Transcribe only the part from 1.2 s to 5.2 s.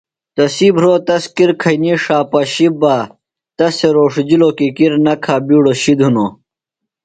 کِر کھئینی ݜا پشیۡ بہ تس تھےۡ روݜِجِلوۡ کی کِر نہ